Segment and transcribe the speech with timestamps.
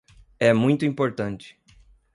[0.39, 1.55] É muito importante.